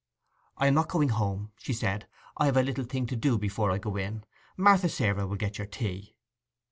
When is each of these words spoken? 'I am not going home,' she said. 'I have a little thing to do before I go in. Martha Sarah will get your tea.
'I 0.57 0.65
am 0.65 0.73
not 0.73 0.89
going 0.89 1.09
home,' 1.09 1.51
she 1.59 1.73
said. 1.73 2.07
'I 2.37 2.45
have 2.47 2.57
a 2.57 2.63
little 2.63 2.85
thing 2.85 3.05
to 3.05 3.15
do 3.15 3.37
before 3.37 3.69
I 3.69 3.77
go 3.77 3.97
in. 3.97 4.23
Martha 4.57 4.89
Sarah 4.89 5.27
will 5.27 5.35
get 5.35 5.59
your 5.59 5.67
tea. 5.67 6.15